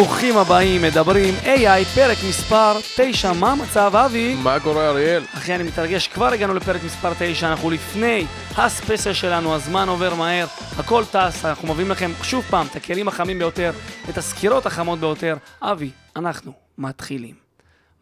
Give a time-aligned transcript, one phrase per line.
[0.00, 4.34] ברוכים הבאים, מדברים AI, פרק מספר 9, מה המצב אבי?
[4.34, 5.22] מה קורה אריאל?
[5.34, 10.46] אחי, אני מתרגש, כבר הגענו לפרק מספר 9, אנחנו לפני הספייסל שלנו, הזמן עובר מהר,
[10.78, 13.72] הכל טס, אנחנו מביאים לכם שוב פעם את הכלים החמים ביותר,
[14.10, 15.36] את הסקירות החמות ביותר.
[15.62, 17.39] אבי, אנחנו מתחילים.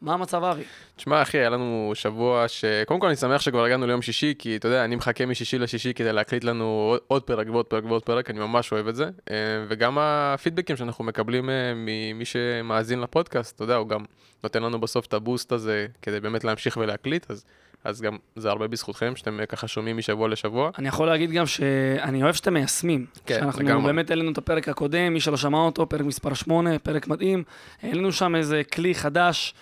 [0.02, 0.62] מה המצב, אבי?
[0.96, 2.64] תשמע, אחי, היה לנו שבוע ש...
[2.86, 5.94] קודם כל, אני שמח שכבר הגענו ליום שישי, כי אתה יודע, אני מחכה משישי לשישי
[5.94, 9.04] כדי להקליט לנו עוד פרק ועוד פרק ועוד פרק, אני ממש אוהב את זה.
[9.30, 9.36] אה,
[9.68, 14.04] וגם הפידבקים שאנחנו מקבלים אה, ממי שמאזין לפודקאסט, אתה יודע, הוא גם
[14.42, 17.44] נותן לנו בסוף את הבוסט הזה כדי באמת להמשיך ולהקליט, אז...
[17.84, 20.70] אז גם זה הרבה בזכותכם, שאתם אה, ככה שומעים משבוע לשבוע.
[20.78, 23.06] אני יכול להגיד גם שאני אוהב שאתם מיישמים.
[23.26, 23.86] כן, שאנחנו לגמרי.
[23.86, 27.44] באמת העלינו את הפרק הקודם, מי שלא שמע אותו, פרק מספר 8, פרק מדהים.
[27.82, 29.54] העלינו שם איזה כלי חדש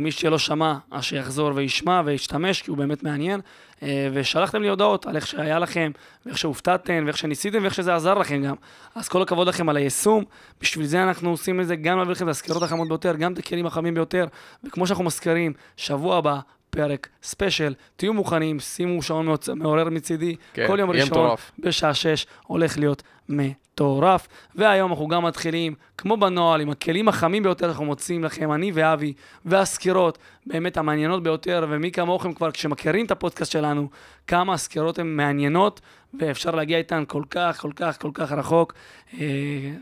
[0.00, 3.40] מי שלא שמע, אז שיחזור וישמע וישתמש, כי הוא באמת מעניין.
[3.82, 5.90] אה, ושלחתם לי הודעות על איך שהיה לכם,
[6.26, 8.54] ואיך שהופתעתם, ואיך שניסיתם, ואיך שזה עזר לכם גם.
[8.94, 10.24] אז כל הכבוד לכם על היישום.
[10.60, 13.38] בשביל זה אנחנו עושים את זה, גם להביא לכם את הסקירות החמות ביותר, גם את
[13.38, 14.26] הכלים החמים ביותר.
[14.64, 16.38] וכמו שאנחנו מזכירים, שבוע הבא,
[16.70, 22.78] פרק ספיישל, תהיו מוכנים, שימו שעון מעורר מצידי, כן, כל יום ראשון, בשעה 6, הולך
[22.78, 24.28] להיות מטורף.
[24.54, 29.12] והיום אנחנו גם מתחילים, כמו בנוהל, עם הכלים החמים ביותר שאנחנו מוצאים לכם, אני ואבי,
[29.44, 33.88] והסקירות באמת המעניינות ביותר, ומי כמוכם כבר, כשמכירים את הפודקאסט שלנו,
[34.26, 35.80] כמה הסקירות הן מעניינות,
[36.14, 38.74] ואפשר להגיע איתן כל כך, כל כך, כל כך רחוק.
[39.20, 39.26] אה,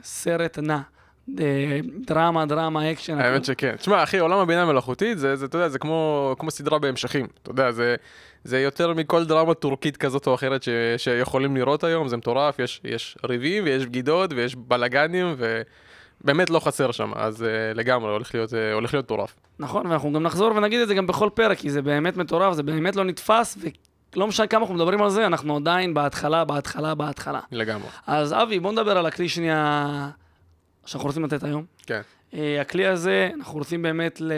[0.02, 0.80] סרט נע.
[1.40, 3.18] אה, דרמה, דרמה, אקשן.
[3.18, 3.76] האמת שכן.
[3.76, 7.26] תשמע, אחי, עולם הבינה המלאכותית, זה, זה, אתה יודע, זה כמו, כמו סדרה בהמשכים.
[7.42, 7.96] אתה יודע, זה,
[8.44, 12.80] זה יותר מכל דרמה טורקית כזאת או אחרת ש, שיכולים לראות היום, זה מטורף, יש,
[12.84, 15.34] יש ריבים ויש בגידות ויש בלאגנים,
[16.22, 19.34] ובאמת לא חסר שם, אז אה, לגמרי, הולך להיות, אה, הולך להיות מטורף.
[19.58, 22.62] נכון, ואנחנו גם נחזור ונגיד את זה גם בכל פרק, כי זה באמת מטורף, זה
[22.62, 23.58] באמת לא נתפס,
[24.16, 27.40] ולא משנה כמה אנחנו מדברים על זה, אנחנו עדיין בהתחלה, בהתחלה, בהתחלה.
[27.52, 27.88] לגמרי.
[28.06, 30.10] אז אבי, בוא נדבר על הכלי שנייה...
[30.88, 31.64] שאנחנו רוצים לתת היום.
[31.86, 32.00] כן.
[32.32, 34.32] Uh, הכלי הזה, אנחנו רוצים באמת ל...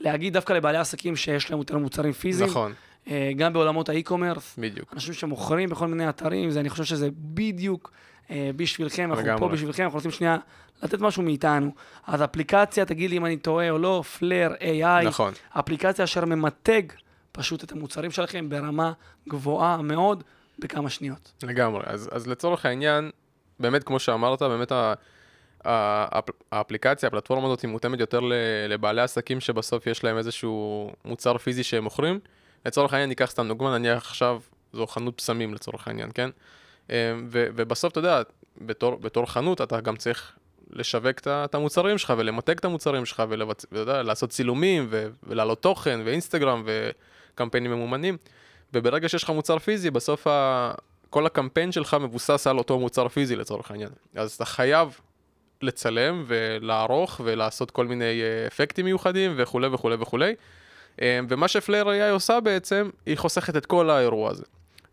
[0.00, 2.50] להגיד דווקא לבעלי עסקים שיש להם יותר מוצרים פיזיים.
[2.50, 2.72] נכון.
[3.06, 4.56] Uh, גם בעולמות האי-קומרס.
[4.58, 4.92] בדיוק.
[4.92, 7.92] אנשים שמוכרים בכל מיני אתרים, זה, אני חושב שזה בדיוק
[8.26, 10.36] uh, בשבילכם, אנחנו פה בשבילכם, אנחנו רוצים שנייה
[10.82, 11.74] לתת משהו מאיתנו.
[12.06, 15.04] אז אפליקציה, תגיד לי אם אני טועה או לא, פלר AI.
[15.04, 15.32] נכון.
[15.50, 16.82] אפליקציה אשר ממתג
[17.32, 18.92] פשוט את המוצרים שלכם ברמה
[19.28, 20.24] גבוהה מאוד
[20.58, 21.32] בכמה שניות.
[21.42, 21.82] לגמרי.
[21.86, 23.10] אז, אז לצורך העניין,
[23.60, 24.94] באמת, כמו שאמרת, באמת ה...
[25.64, 28.20] האפליקציה, הפלטפורמה הזאת היא מותאמת יותר
[28.68, 32.20] לבעלי עסקים שבסוף יש להם איזשהו מוצר פיזי שהם מוכרים.
[32.66, 34.40] לצורך העניין, ניקח סתם דוגמא, נניח עכשיו
[34.72, 36.30] זו חנות פסמים לצורך העניין, כן?
[36.90, 36.94] אמ,
[37.28, 38.22] ו- ובסוף, אתה יודע,
[38.60, 40.32] בתור, בתור חנות אתה גם צריך
[40.70, 43.22] לשווק את המוצרים שלך ולמתג את המוצרים שלך
[43.72, 48.16] ולעשות צילומים ו- ולהעלות תוכן ואינסטגרם וקמפיינים ממומנים.
[48.72, 50.72] וברגע שיש לך מוצר פיזי, בסוף ה...
[51.10, 53.90] כל הקמפיין שלך מבוסס על אותו מוצר פיזי לצורך העניין.
[54.14, 55.00] אז אתה חייב
[55.62, 60.34] לצלם ולערוך ולעשות כל מיני אה, אפקטים מיוחדים וכולי וכולי וכולי.
[61.02, 64.44] אה, ומה שפלייר AI עושה בעצם, היא חוסכת את כל האירוע הזה.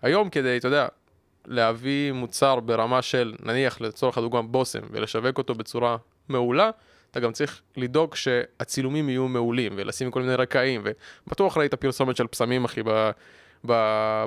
[0.01, 0.87] היום כדי, אתה יודע,
[1.45, 5.97] להביא מוצר ברמה של, נניח לצורך הדוגמה בושם, ולשווק אותו בצורה
[6.29, 6.69] מעולה,
[7.11, 10.81] אתה גם צריך לדאוג שהצילומים יהיו מעולים, ולשים כל מיני רקעים,
[11.27, 13.11] ובטוח ראית פרסומת של פסמים, אחי, ב...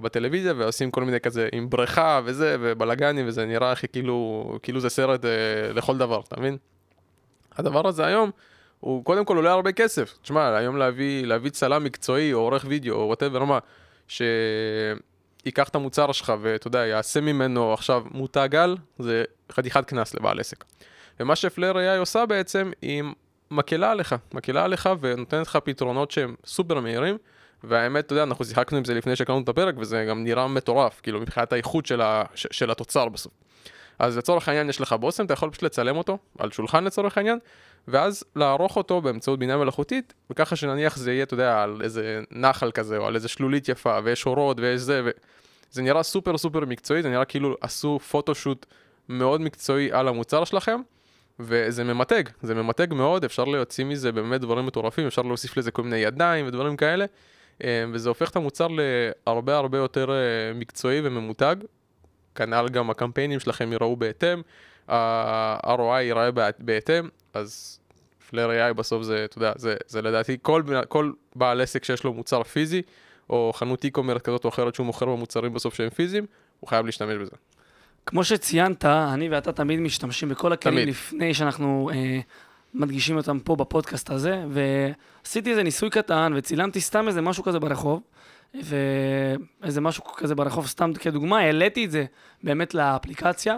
[0.02, 4.88] בטלוויזיה ועושים כל מיני כזה עם בריכה וזה ובלאגנים וזה נראה הכי כאילו, כאילו זה
[4.88, 6.56] סרט אה, לכל דבר, אתה מבין?
[7.56, 8.30] הדבר הזה היום
[8.80, 10.18] הוא קודם כל עולה הרבה כסף.
[10.22, 13.58] תשמע, היום להביא, להביא צלם מקצועי או עורך וידאו או whatever מה,
[14.08, 20.40] שייקח את המוצר שלך ואתה יודע, יעשה ממנו עכשיו מותג על, זה חתיכת קנס לבעל
[20.40, 20.64] עסק.
[21.20, 23.02] ומה שפלר AI עושה בעצם, היא
[23.50, 27.18] מקלה עליך, מקלה עליך ונותנת לך פתרונות שהם סופר מהירים.
[27.64, 31.00] והאמת, אתה יודע, אנחנו שיחקנו עם זה לפני שהקלנו את הפרק, וזה גם נראה מטורף,
[31.02, 33.32] כאילו, מבחינת האיכות של, ה, ש, של התוצר בסוף.
[33.98, 37.38] אז לצורך העניין יש לך בושם, אתה יכול פשוט לצלם אותו, על שולחן לצורך העניין,
[37.88, 42.70] ואז לערוך אותו באמצעות בינה מלאכותית, וככה שנניח זה יהיה, אתה יודע, על איזה נחל
[42.70, 47.02] כזה, או על איזה שלולית יפה, ויש אורות, ויש זה, וזה נראה סופר סופר מקצועי,
[47.02, 48.66] זה נראה כאילו עשו פוטושוט
[49.08, 50.80] מאוד מקצועי על המוצר שלכם,
[51.40, 55.82] וזה ממתג, זה ממתג מאוד, אפשר להוציא מזה באמת דברים מטורפים, אפשר להוסיף לזה כל
[55.82, 57.04] מיני ידיים ודברים כאלה.
[57.64, 61.56] אה, וזה הופך את המוצר להרבה הרבה יותר אה, מקצועי וממותג.
[62.34, 64.42] כנ"ל גם הקמפיינים שלכם יראו בהתאם,
[64.88, 67.78] ה-ROI ייראה בהתאם, אז
[68.30, 72.12] פלר AI בסוף זה, אתה יודע, זה, זה לדעתי כל, כל בעל עסק שיש לו
[72.12, 72.82] מוצר פיזי,
[73.30, 76.26] או חנות e-commerce כזאת או אחרת שהוא מוכר במוצרים בסוף שהם פיזיים,
[76.60, 77.36] הוא חייב להשתמש בזה.
[78.06, 80.88] כמו שציינת, אני ואתה תמיד משתמשים בכל הכלים תמיד.
[80.88, 82.20] לפני שאנחנו אה,
[82.74, 88.02] מדגישים אותם פה בפודקאסט הזה, ועשיתי איזה ניסוי קטן וצילמתי סתם איזה משהו כזה ברחוב,
[88.54, 92.04] ואיזה משהו כזה ברחוב סתם כדוגמה, העליתי את זה
[92.42, 93.56] באמת לאפליקציה,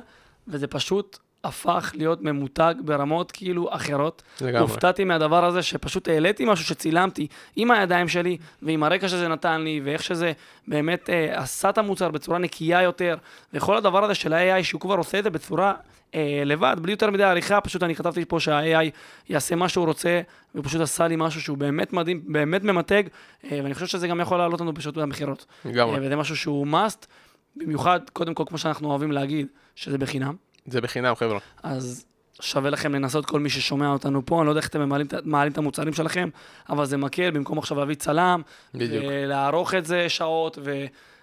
[0.48, 4.22] וזה פשוט הפך להיות ממותג ברמות כאילו אחרות.
[4.40, 4.60] לגמרי.
[4.60, 9.80] הופתעתי מהדבר הזה שפשוט העליתי משהו שצילמתי עם הידיים שלי, ועם הרקע שזה נתן לי,
[9.84, 10.32] ואיך שזה
[10.68, 13.16] באמת אה, עשה את המוצר בצורה נקייה יותר,
[13.52, 15.74] וכל הדבר הזה של ה-AI, שהוא כבר עושה את זה בצורה
[16.14, 18.90] אה, לבד, בלי יותר מדי עריכה, פשוט אני כתבתי פה שה-AI
[19.28, 20.20] יעשה מה שהוא רוצה,
[20.54, 23.02] ופשוט עשה לי משהו שהוא באמת מדהים, באמת ממתג,
[23.44, 25.46] אה, ואני חושב שזה גם יכול לעלות לנו פשוט במכירות.
[25.64, 25.96] לגמרי.
[25.96, 27.06] אה, וזה משהו שהוא must,
[27.56, 30.34] במיוחד, קודם כל, כמו שאנחנו אוהבים להגיד, שזה בחינם.
[30.66, 31.38] זה בחינם, חבר'ה.
[31.62, 32.04] אז
[32.40, 35.52] שווה לכם לנסות כל מי ששומע אותנו פה, אני לא יודע איך אתם מעלים, מעלים
[35.52, 36.28] את המוצרים שלכם,
[36.68, 38.42] אבל זה מקל, במקום עכשיו להביא צלם,
[38.74, 39.04] בדיוק.
[39.08, 40.58] ולערוך את זה שעות,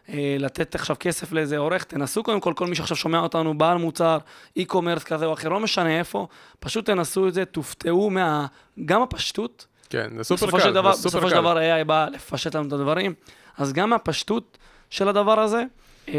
[0.09, 4.17] ולתת עכשיו כסף לאיזה עורך, תנסו קודם כל, כל מי שעכשיו שומע אותנו, בעל מוצר,
[4.59, 6.27] e-commerce כזה או אחר, לא משנה איפה,
[6.59, 8.45] פשוט תנסו את זה, תופתעו מה...
[8.85, 9.67] גם הפשטות.
[9.89, 12.73] כן, זה סופר קל, דבר, זה סופר בסופו של דבר AI בא לפשט לנו את
[12.73, 13.13] הדברים,
[13.57, 14.57] אז גם הפשטות
[14.89, 15.63] של הדבר הזה,
[16.09, 16.13] אה,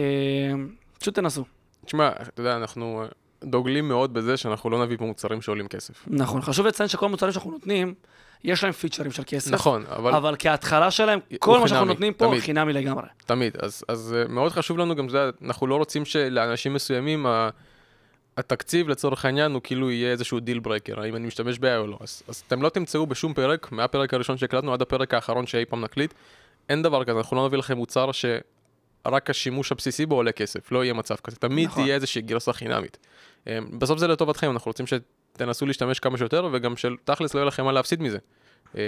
[0.99, 1.45] פשוט תנסו.
[1.87, 3.05] תשמע, אתה יודע, אנחנו
[3.45, 6.05] דוגלים מאוד בזה שאנחנו לא נביא פה מוצרים שעולים כסף.
[6.07, 7.95] נכון, חשוב לציין שכל המוצרים שאנחנו נותנים,
[8.45, 9.51] יש להם פיצ'רים של כסף.
[9.51, 10.15] נכון, אבל...
[10.15, 13.07] אבל כהתחלה שלהם, כל מה שאנחנו נותנים פה, תמיד, חינמי לגמרי.
[13.27, 17.51] תמיד, אז, אז אה, מאוד חשוב לנו גם זה, אנחנו לא רוצים שלאנשים מסוימים, ה...
[18.37, 21.99] התקציב לצורך העניין הוא כאילו יהיה איזשהו deal breaker, האם אני משתמש ב-AI או לא.
[22.01, 25.81] אז, אז אתם לא תמצאו בשום פרק, מהפרק הראשון שהקלטנו עד הפרק האחרון שאי פעם
[25.81, 26.15] נקליט,
[26.69, 28.25] אין דבר כזה, אנחנו לא נביא לכם מוצר ש...
[29.07, 31.83] רק השימוש הבסיסי בו עולה כסף, לא יהיה מצב כזה, תמיד נכון.
[31.83, 32.99] תהיה איזושהי גרסה חינמית.
[33.47, 37.65] אמ, בסוף זה לטובתכם, אנחנו רוצים שתנסו להשתמש כמה שיותר, וגם שתכלס לא יהיה לכם
[37.65, 38.19] מה להפסיד מזה.
[38.75, 38.81] אמ,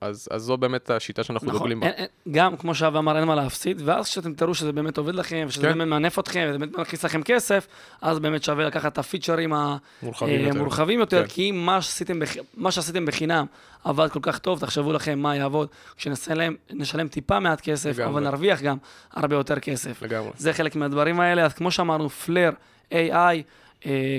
[0.00, 1.86] אז, אז זו באמת השיטה שאנחנו נכון, דוגלים בה.
[1.86, 5.44] אין, גם, כמו שאבי אמר, אין מה להפסיד, ואז כשאתם תראו שזה באמת עובד לכם,
[5.48, 5.72] ושזה כן.
[5.72, 7.66] באמת מענף אתכם, וזה באמת מכניס לכם כסף,
[8.02, 11.34] אז באמת שווה לקחת את הפיצ'רים המורחבים אה, יותר, יותר כן.
[11.34, 12.30] כי מה שעשיתם, בח...
[12.56, 13.46] מה שעשיתם בחינם
[13.84, 18.04] עבד כל כך טוב, תחשבו לכם מה יעבוד כשנשלם טיפה מעט כסף, לגמרי.
[18.04, 18.76] אבל נרוויח גם
[19.12, 20.02] הרבה יותר כסף.
[20.02, 20.30] לגמרי.
[20.36, 22.50] זה חלק מהדברים האלה, אז כמו שאמרנו, Flair
[22.92, 23.42] AI,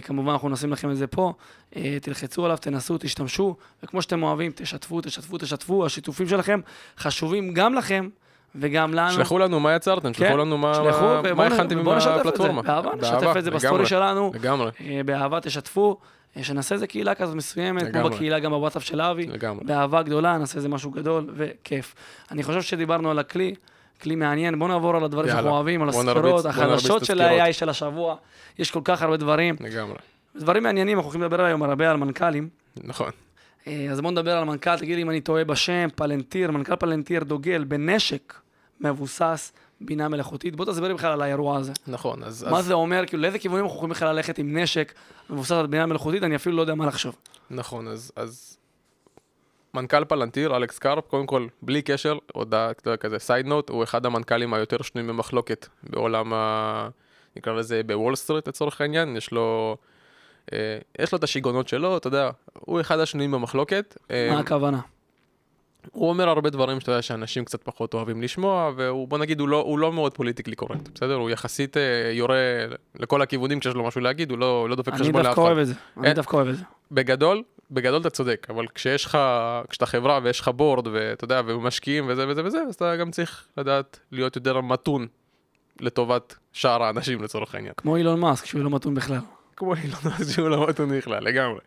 [0.02, 1.34] כמובן, אנחנו נשים לכם את זה פה.
[1.76, 5.86] אה, תלחצו עליו, תנסו, תשתמשו, וכמו שאתם אוהבים, תשתפו, תשתפו, תשתפו.
[5.86, 6.60] השיתופים שלכם
[6.98, 8.10] חשובים גם לכם.
[8.56, 9.12] וגם לנו.
[9.12, 10.82] שלחו לנו מה יצרתם, שלחו כן, לנו מה,
[11.36, 12.62] מה הכנתם עם הפלטפורמה.
[12.62, 14.32] באהבה, נשתף את זה בסטורי שלנו.
[14.34, 14.72] לגמרי.
[14.82, 15.98] אה, באהבה תשתפו,
[16.42, 19.28] שנעשה איזה קהילה כזאת מסוימת, כמו בקהילה גם בוואטסאפ של אבי.
[19.28, 19.66] לגמרי.
[19.66, 21.96] באהבה גדולה, נעשה איזה משהו גדול וכיף.
[22.32, 23.56] אני חושב שדיברנו על הכלי.
[24.04, 28.16] כלי מעניין, בואו נעבור על הדברים שאנחנו אוהבים, על הסקירות, החדשות של ה-AI של השבוע.
[28.60, 29.56] יש כל כך הרבה דברים.
[29.60, 29.98] לגמרי.
[30.36, 32.50] דברים מעניינים, אנחנו הולכים לדבר היום הרבה על מנכ"לים.
[32.84, 33.10] נכון.
[33.68, 37.24] אה, אז בואו נדבר על מנכ"ל, תגיד לי אם אני טועה בשם, פלנטיר, מנכ"ל פלנטיר
[37.24, 38.34] דוגל בנשק
[38.82, 39.52] מבוסס
[39.82, 40.56] בינה מלאכותית.
[40.56, 41.72] בוא תסביר לי בכלל על האירוע הזה.
[41.88, 42.44] נכון, אז...
[42.44, 42.66] מה אז...
[42.66, 44.94] זה אומר, כאילו לאיזה כיוונים אנחנו יכולים בכלל ללכת עם נשק
[45.30, 47.16] מבוסס על בינה מלאכותית, אני אפילו לא יודע מה לחשוב.
[47.50, 48.58] נכון, אז, אז
[49.74, 54.54] מנכ"ל Palantir, אלכס קרפ, קודם כל, בלי קשר, הודעה כזה side note, הוא אחד המנכ"לים
[54.54, 56.90] היותר שנויים במחלוקת בעולם ה...
[57.36, 59.78] נקרא לזה בוול סטריט לצורך העניין, יש לו...
[60.54, 63.98] אה, יש לו את השיגעונות שלו, אתה יודע, הוא אחד השנויים במחלוקת.
[64.12, 64.80] אה, מה הכוונה?
[65.92, 69.48] הוא אומר הרבה דברים שאתה יודע שאנשים קצת פחות אוהבים לשמוע, והוא, בוא נגיד, הוא
[69.50, 71.14] לא, הוא לא מאוד politically correct, בסדר?
[71.14, 72.38] הוא יחסית אה, יורה
[72.96, 75.42] לכל הכיוונים כשיש לו משהו להגיד, הוא לא, לא דופק חשבון לאף אחד.
[75.42, 76.64] אני דווקא אוהב את זה, אני דווקא אוהב את זה.
[76.92, 77.44] בגדול,
[77.74, 79.18] בגדול אתה צודק, אבל כשיש לך,
[79.70, 83.48] כשאתה חברה ויש לך בורד, ואתה יודע, ומשקיעים וזה וזה וזה, אז אתה גם צריך
[83.58, 85.08] לדעת להיות יותר מתון
[85.80, 87.74] לטובת שאר האנשים לצורך העניין.
[87.78, 89.20] כמו אילון מאסק, שהוא לא מתון בכלל.
[89.56, 91.60] כמו אילון מאסק, שהוא לא מתון בכלל, לגמרי.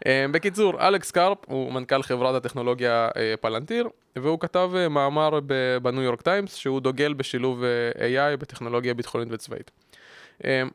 [0.00, 5.40] Uh, בקיצור, אלכס קרפ הוא מנכ"ל חברת הטכנולוגיה uh, פלנטיר, והוא כתב uh, מאמר
[5.82, 7.62] בניו יורק טיימס, שהוא דוגל בשילוב
[7.96, 9.70] AI בטכנולוגיה ביטחונית וצבאית.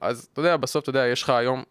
[0.02, 1.64] אז אתה יודע, בסוף אתה יודע, יש לך היום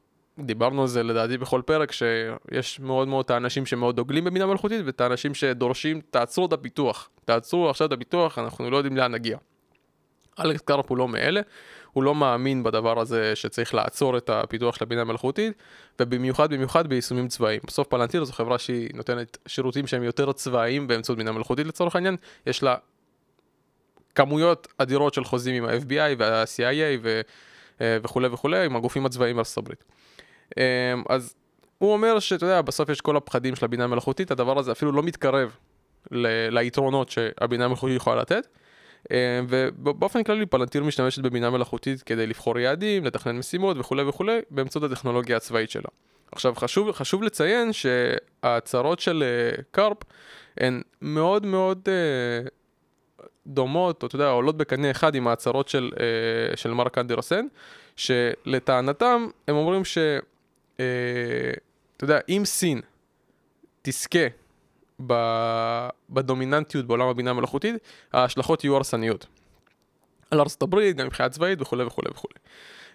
[0.46, 4.80] דיברנו על זה לדעתי בכל פרק, שיש מאוד מאוד את האנשים שמאוד דוגלים בבינה מלאכותית,
[4.84, 7.08] ואת האנשים שדורשים, תעצרו את הפיתוח.
[7.24, 9.36] תעצרו עכשיו את הפיתוח, אנחנו לא יודעים לאן נגיע.
[10.40, 11.40] אלכס קרפ הוא לא מאלה,
[11.92, 15.52] הוא לא מאמין בדבר הזה שצריך לעצור את הפיתוח של הבינה המלאכותית,
[16.00, 17.60] ובמיוחד במיוחד ביישומים צבאיים.
[17.66, 22.16] בסוף פלנטיר זו חברה שהיא נותנת שירותים שהם יותר צבאיים באמצעות בינה מלאכותית לצורך העניין,
[22.46, 22.76] יש לה
[24.14, 27.20] כמויות אדירות של חוזים עם ה-FBI וה-CIA ו...
[27.80, 29.84] אה, וכולי וכולי, עם הגופים הצבאיים בארצות הברית.
[30.58, 30.62] אמ,
[31.08, 31.34] אז
[31.78, 35.02] הוא אומר שאתה יודע, בסוף יש כל הפחדים של הבינה המלאכותית, הדבר הזה אפילו לא
[35.02, 35.56] מתקרב
[36.10, 38.46] ל- ליתרונות שהבינה המלאכותית יכולה לתת.
[39.10, 39.16] אמ,
[39.48, 45.36] ובאופן כללי פלנטיר משתמשת בבינה מלאכותית כדי לבחור יעדים, לתכנן משימות וכולי וכולי, באמצעות הטכנולוגיה
[45.36, 45.88] הצבאית שלה.
[46.32, 49.24] עכשיו חשוב, חשוב לציין שההצהרות של
[49.56, 49.96] uh, קרפ
[50.56, 52.48] הן מאוד מאוד uh,
[53.46, 57.46] דומות, או אתה יודע, עולות בקנה אחד עם ההצהרות של, uh, של מרק אנדרסן,
[57.96, 59.98] שלטענתם הם אומרים ש...
[60.80, 61.52] אה,
[61.96, 62.80] אתה יודע, אם סין
[63.82, 64.26] תזכה
[66.10, 67.74] בדומיננטיות בעולם הבינה המלאכותית,
[68.12, 69.26] ההשלכות יהיו הרסניות.
[70.30, 72.34] על ארצות הברית, גם מבחינה צבאית וכולי וכולי וכולי.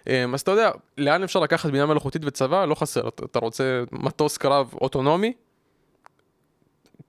[0.06, 2.64] אמ, אז אתה יודע, לאן אפשר לקחת בינה מלאכותית וצבא?
[2.64, 3.08] לא חסר.
[3.08, 5.32] אתה רוצה מטוס קרב אוטונומי?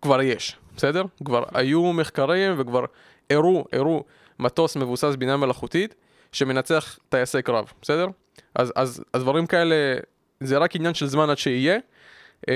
[0.01, 1.03] כבר יש, בסדר?
[1.25, 2.85] כבר היו מחקרים וכבר
[3.29, 4.03] הראו, הראו
[4.39, 5.95] מטוס מבוסס בינה מלאכותית
[6.31, 8.07] שמנצח טייסי קרב, בסדר?
[8.55, 9.75] אז, אז, אז דברים כאלה,
[10.39, 11.79] זה רק עניין של זמן עד שיהיה.
[12.47, 12.53] אמ,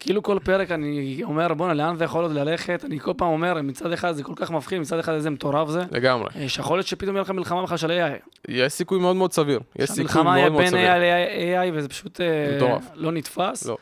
[0.00, 2.84] כאילו כל פרק אני אומר, בואנה, לאן זה יכול עוד ללכת?
[2.84, 5.82] אני כל פעם אומר, מצד אחד זה כל כך מפחיד, מצד אחד איזה מטורף זה.
[5.90, 6.28] לגמרי.
[6.36, 8.28] אה, שיכול להיות שפתאום יהיה לך מלחמה בכלל של AI.
[8.48, 9.60] יש סיכוי מאוד מאוד סביר.
[9.78, 10.70] יש סיכוי מאוד מאוד סביר.
[10.72, 12.76] שהמלחמה יהיה בין AI ל-AI וזה פשוט אה.
[12.94, 13.66] לא נתפס.
[13.66, 13.76] לא.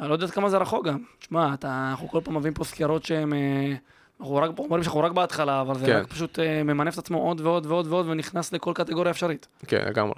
[0.00, 0.98] אני לא יודע כמה זה רחוק גם.
[1.18, 3.32] תשמע, אנחנו כל פעם מביאים פה סקירות שהן...
[3.32, 3.74] אה,
[4.20, 5.96] אנחנו רק, אומרים שאנחנו רק בהתחלה, אבל זה כן.
[5.96, 9.48] רק פשוט ממנף את עצמו עוד ועוד ועוד ועוד ונכנס לכל קטגוריה אפשרית.
[9.66, 10.14] כן, לגמרי.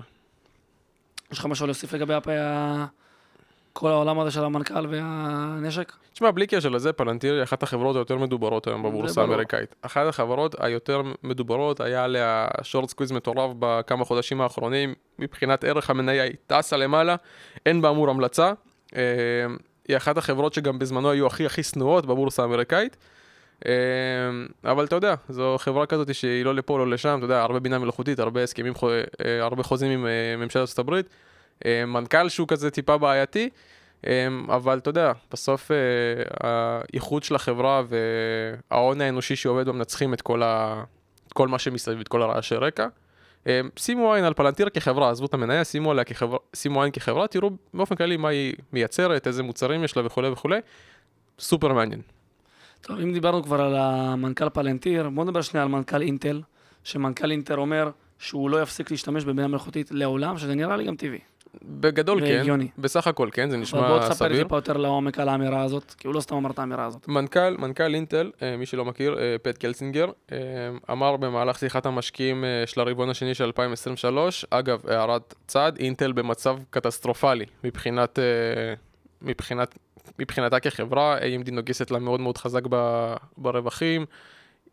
[1.32, 2.14] יש לך משהו להוסיף לגבי
[3.72, 5.92] כל העולם הזה של המנכ"ל והנשק?
[6.12, 9.74] תשמע, בלי קשר לזה, Palantir היא אחת החברות היותר מדוברות היום בבורסה האמריקאית.
[9.82, 16.22] אחת החברות היותר מדוברות, היה עליה short squeeze מטורף בכמה חודשים האחרונים, מבחינת ערך המניה
[16.22, 17.16] היא טסה למעלה,
[17.66, 18.52] אין בה אמור המלצה.
[18.96, 19.02] אה,
[19.88, 22.96] היא אחת החברות שגם בזמנו היו הכי הכי שנואות בבורסה האמריקאית.
[23.66, 23.72] אה,
[24.64, 27.78] אבל אתה יודע, זו חברה כזאת שהיא לא לפה, לא לשם, אתה יודע, הרבה בינה
[27.78, 28.72] מלאכותית, הרבה הסכמים,
[29.24, 30.06] אה, הרבה חוזים עם
[30.40, 31.06] ממשלת ארצות הברית.
[31.64, 33.50] אה, מנכ"ל שהוא כזה טיפה בעייתי,
[34.06, 35.76] אה, אבל אתה יודע, בסוף אה,
[36.40, 37.82] האיכות של החברה
[38.70, 40.84] וההון האנושי שעובד בה מנצחים את כל, ה...
[41.28, 42.86] את כל מה שמסביב, את כל הרעשי רקע.
[43.76, 47.50] שימו עין על פלנטירה כחברה, עזבו את המניה, שימו, עליה כחברה, שימו עין כחברה, תראו
[47.74, 50.60] באופן כללי מה היא מייצרת, איזה מוצרים יש לה וכולי וכולי,
[51.38, 52.00] סופר מעניין.
[52.86, 56.42] טוב, אם דיברנו כבר על המנכ"ל פלנטיר, בואו נדבר שנייה על מנכ"ל אינטל,
[56.84, 61.18] שמנכ"ל אינטל אומר שהוא לא יפסיק להשתמש בבינה מלאכותית לעולם, שזה נראה לי גם טבעי.
[61.62, 62.68] בגדול כן, והגיוני.
[62.78, 63.98] בסך הכל כן, זה נשמע סביר.
[63.98, 66.58] בוא תספר לי טיפה יותר לעומק על האמירה הזאת, כי הוא לא סתם אמר את
[66.58, 67.08] האמירה הזאת.
[67.08, 70.38] מנכ"ל, מנכ"ל אינטל, אה, מי שלא מכיר, אה, פט קלסינגר, אה,
[70.90, 77.46] אמר במהלך שיחת המשקיעים של הרבעון השני של 2023, אגב, הערת צד, אינטל במצב קטסטרופלי
[77.64, 78.18] מבחינת,
[79.22, 79.78] מבחינת,
[80.18, 82.62] מבחינתה כחברה, AMD נוגסת לה מאוד מאוד חזק
[83.38, 84.06] ברווחים.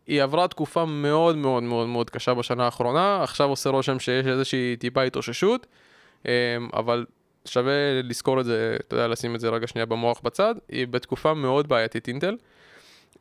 [0.07, 4.75] היא עברה תקופה מאוד מאוד מאוד מאוד קשה בשנה האחרונה, עכשיו עושה רושם שיש איזושהי
[4.79, 5.67] טיפה התאוששות.
[6.25, 6.31] אמ,
[6.73, 7.05] אבל
[7.45, 11.33] שווה לזכור את זה, אתה יודע, לשים את זה רגע שנייה במוח בצד, היא בתקופה
[11.33, 12.37] מאוד בעייתית אינטל.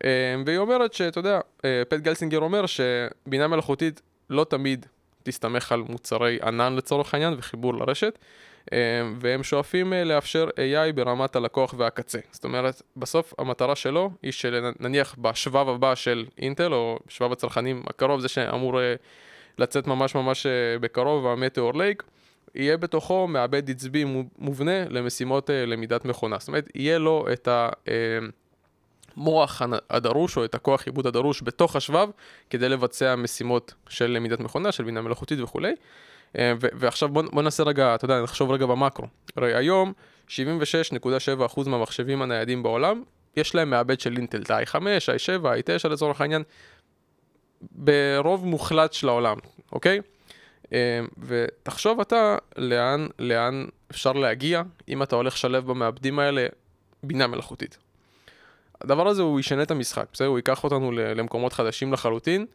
[0.04, 0.08] אמ,
[0.46, 4.86] והיא אומרת שאתה יודע, אה, פט גלסינגר אומר שבינה מלאכותית לא תמיד
[5.22, 8.18] תסתמך על מוצרי ענן לצורך העניין וחיבור לרשת,
[9.20, 12.18] והם שואפים אה, לאפשר AI ברמת הלקוח והקצה.
[12.30, 18.20] זאת אומרת, בסוף המטרה שלו היא שנניח בשבב הבא של אינטל, או שבב הצרכנים הקרוב,
[18.20, 18.94] זה שאמור אה,
[19.58, 20.46] לצאת ממש ממש
[20.80, 22.02] בקרוב, המטאור לייק,
[22.54, 24.04] יהיה בתוכו מעבד עצבי
[24.38, 26.36] מובנה למשימות אה, למידת מכונה.
[26.38, 27.48] זאת אומרת, יהיה לו את
[29.16, 32.08] המוח הדרוש או את הכוח עיבוד הדרוש בתוך השבב
[32.50, 35.72] כדי לבצע משימות של למידת מכונה, של בינה מלאכותית וכולי.
[36.38, 39.06] אה, ועכשיו בוא, בוא נעשה רגע, אתה יודע, נחשוב רגע במקרו.
[39.36, 39.92] הרי היום
[40.28, 43.02] 76.7% מהמחשבים הניידים בעולם,
[43.36, 46.42] יש להם מעבד של אינטל, i5, i7, i9 לצורך העניין,
[47.70, 49.36] ברוב מוחלט של העולם,
[49.72, 50.00] אוקיי?
[50.72, 50.76] אמ,
[51.18, 56.46] ותחשוב אתה לאן, לאן אפשר להגיע אם אתה הולך לשלב במעבדים האלה
[57.02, 57.78] בינה מלאכותית.
[58.80, 60.28] הדבר הזה הוא ישנה את המשחק, בסדר?
[60.28, 62.46] הוא ייקח אותנו למקומות חדשים לחלוטין,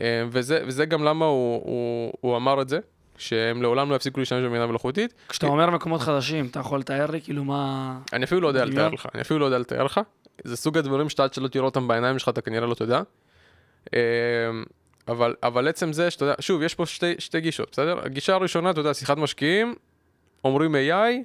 [0.00, 2.78] אמ, וזה, וזה גם למה הוא, הוא, הוא אמר את זה,
[3.18, 5.14] שהם לעולם לא יפסיקו להשתמש בבינה מלאכותית.
[5.28, 5.52] כשאתה כי...
[5.52, 7.98] אומר מקומות חדשים, אתה יכול לתאר לי כאילו מה...
[8.12, 10.00] אני אפילו לא יודע לתאר לך, אני אפילו לא יודע לתאר לך.
[10.44, 13.02] זה סוג הדברים שאתה עד שלא תראה אותם בעיניים שלך, אתה כנראה לא תדע.
[13.92, 13.98] אמ,
[15.08, 17.98] אבל, אבל עצם זה שאתה יודע, שוב, יש פה שתי, שתי גישות, בסדר?
[18.04, 19.74] הגישה הראשונה, אתה יודע, שיחת משקיעים,
[20.44, 21.22] אומרים AI,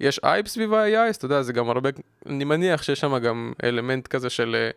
[0.00, 1.90] יש אייפ סביב ה-AI, אז אתה יודע, זה גם הרבה,
[2.26, 4.70] אני מניח שיש שם גם אלמנט כזה של אה,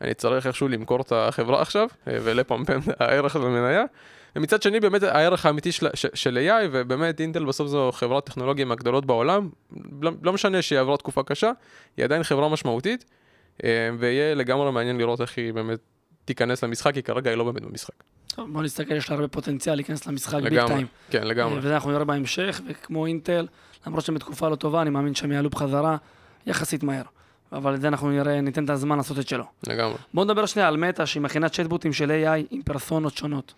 [0.00, 3.84] אני צריך איכשהו למכור את החברה עכשיו, אה, ולפמפם הערך במניה.
[4.36, 9.06] ומצד שני, באמת הערך האמיתי של, של AI, ובאמת אינטל בסוף זו חברת טכנולוגיה מהגדולות
[9.06, 9.48] בעולם,
[10.02, 11.50] לא, לא משנה שהיא עברה תקופה קשה,
[11.96, 13.04] היא עדיין חברה משמעותית,
[13.64, 15.78] אה, ויהיה לגמרי מעניין לראות איך היא באמת
[16.24, 17.94] תיכנס למשחק, כי כרגע היא לא באמת במשחק.
[18.26, 20.86] טוב, בוא נסתכל, יש לה הרבה פוטנציאל להיכנס למשחק ביג טיים.
[21.10, 21.58] כן, לגמרי.
[21.58, 23.46] וזה אנחנו נראה בהמשך, וכמו אינטל,
[23.86, 25.96] למרות שהם בתקופה לא טובה, אני מאמין שהם יעלו בחזרה
[26.46, 27.02] יחסית מהר.
[27.52, 29.44] אבל את זה אנחנו נראה, ניתן את הזמן לעשות את שלו.
[29.66, 29.96] לגמרי.
[30.14, 33.54] בוא נדבר שנייה על מטא, שהיא מכינה צ'טבוטים של AI עם פרסונות שונות.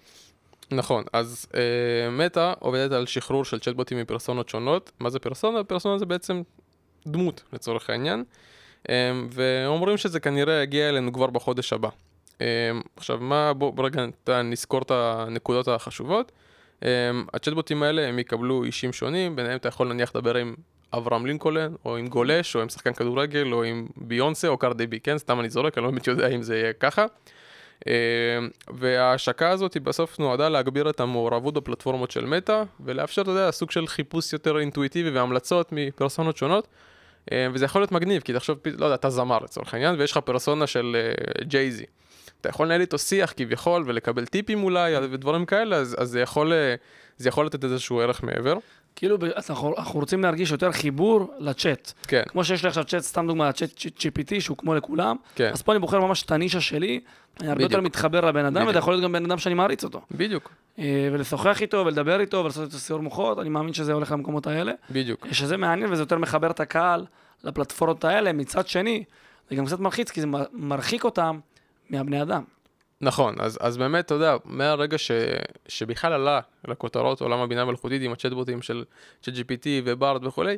[0.70, 4.92] נכון, אז אה, מטא עובדת על שחרור של צ'טבוטים עם פרסונות שונות.
[5.00, 5.64] מה זה פרסונה?
[5.64, 6.42] פרסונה זה בעצם
[7.06, 8.24] דמות, לצורך העניין.
[8.88, 11.88] אה, ואומרים שזה כנראה יגיע אלינו כבר בחודש הבא.
[12.40, 12.46] אמ,
[12.96, 14.06] עכשיו, מה, בוא, בוא רגע
[14.42, 16.32] נזכור את הנקודות החשובות.
[16.82, 16.88] אמ,
[17.34, 20.54] הצ'טבוטים האלה הם יקבלו אישים שונים, ביניהם אתה יכול נניח לדבר עם
[20.94, 25.00] אברהם לינקולן, או עם גולש, או עם שחקן כדורגל, או עם ביונסה, או קרדי בי,
[25.00, 25.18] כן?
[25.18, 27.06] סתם אני זורק, אני לא באמת יודע אם זה יהיה ככה.
[28.70, 33.70] וההשקה הזאת היא בסוף נועדה להגביר את המעורבות בפלטפורמות של מטא, ולאפשר, אתה יודע, סוג
[33.70, 36.68] של חיפוש יותר אינטואיטיבי והמלצות מפרסונות שונות.
[37.34, 40.66] וזה יכול להיות מגניב, כי תחשוב, לא יודע, אתה זמר לצורך העניין, ויש לך פרסונה
[40.66, 40.96] של
[41.42, 41.84] ג'ייזי.
[42.40, 46.52] אתה יכול לנהל איתו שיח כביכול, ולקבל טיפים אולי, ודברים כאלה, אז, אז זה, יכול,
[47.16, 48.56] זה יכול לתת איזשהו ערך מעבר.
[48.96, 51.92] כאילו, אנחנו, אנחנו רוצים להרגיש יותר חיבור לצ'אט.
[52.08, 52.22] כן.
[52.28, 55.16] כמו שיש לי עכשיו צ'אט, סתם דוגמא, צ'אט GPT, שהוא כמו לכולם.
[55.34, 55.50] כן.
[55.52, 57.00] אז פה אני בוחר ממש את הנישה שלי,
[57.40, 60.00] אני הרבה יותר מתחבר לבן אדם, וזה יכול להיות גם בן אדם שאני מעריץ אותו.
[60.10, 60.50] בדיוק.
[60.78, 64.72] אה, ולשוחח איתו, ולדבר איתו, ולעשות איתו סיור מוחות, אני מאמין שזה הולך למקומות האלה.
[64.90, 65.26] בדיוק.
[65.30, 67.06] שזה מעניין וזה יותר מחבר את הקהל
[67.44, 68.32] לפלטפורמות האלה.
[68.32, 69.04] מצד שני,
[69.50, 71.38] זה גם קצת מלחיץ, כי זה מרחיק אותם
[71.90, 72.42] מהבני אדם.
[73.02, 75.10] נכון, אז, אז באמת, אתה יודע, מהרגע ש,
[75.68, 78.84] שבכלל עלה לכותרות עולם הבינה המלאכותית עם הצ'טבוטים של
[79.24, 80.56] ChatGPT ובארד וכולי,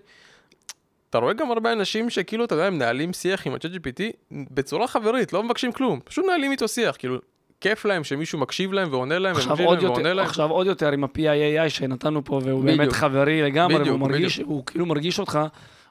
[1.10, 5.32] אתה רואה גם הרבה אנשים שכאילו, אתה יודע, הם מנהלים שיח עם ה-ChatGPT בצורה חברית,
[5.32, 7.18] לא מבקשים כלום, פשוט מנהלים איתו שיח, כאילו,
[7.60, 10.26] כיף להם שמישהו מקשיב להם ועונה להם, ומקשיב להם ועונה להם.
[10.26, 14.34] עכשיו עוד יותר עם ה-PIAI שנתנו פה, והוא בדיוק, באמת חברי לגמרי, בדיוק, והוא מרגיש,
[14.34, 14.50] בדיוק.
[14.50, 15.38] הוא כאילו מרגיש אותך,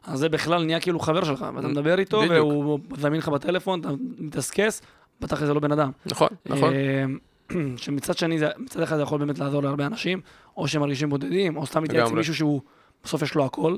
[0.03, 2.33] אז זה בכלל נהיה כאילו חבר שלך, ואתה מדבר איתו, בדיוק.
[2.33, 4.81] והוא זמין לך בטלפון, אתה מתסכס,
[5.22, 5.91] בטח זה לא בן אדם.
[6.05, 6.74] נכון, נכון.
[6.74, 7.05] אה,
[7.77, 10.22] שמצד שני, זה, מצד אחד זה יכול באמת לעזור להרבה אנשים,
[10.58, 12.62] או שהם מרגישים בודדים, או סתם מתייעץ עם מישהו שהוא,
[13.03, 13.75] בסוף יש לו הכל.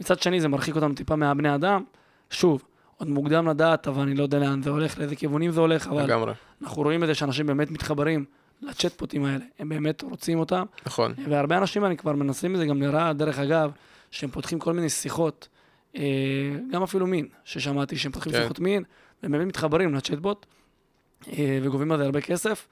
[0.00, 1.82] מצד שני, זה מרחיק אותנו טיפה מהבני אדם.
[2.30, 2.62] שוב,
[2.96, 6.02] עוד מוקדם לדעת, אבל אני לא יודע לאן זה הולך, לאיזה כיוונים זה הולך, אבל
[6.02, 6.32] לגמרי.
[6.62, 8.24] אנחנו רואים את זה שאנשים באמת מתחברים
[8.62, 10.64] לצ'טפוטים האלה, הם באמת רוצים אותם.
[10.86, 11.14] נכון.
[11.28, 13.70] והרבה אנשים, אני כבר מנסים את זה גם לרעה, דרך אגב,
[14.10, 15.48] שהם פותחים כל מיני שיחות,
[15.96, 16.02] אה,
[16.70, 18.42] גם אפילו מין, ששמעתי שהם פותחים כן.
[18.42, 18.82] שיחות מין,
[19.22, 20.46] והם באמת מתחברים לצ'טבוט,
[21.28, 22.68] אה, וגובים על זה הרבה כסף,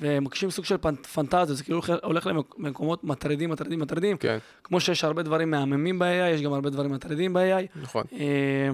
[0.00, 0.76] ומקשים סוג של
[1.14, 2.28] פנטזיה, זה כאילו הולך
[2.58, 4.16] למקומות מטרידים, מטרידים, מטרידים.
[4.16, 4.38] כן.
[4.64, 7.80] כמו שיש הרבה דברים מהממים ב-AI, יש גם הרבה דברים מטרידים ב-AI.
[7.82, 8.04] נכון.
[8.12, 8.68] אה,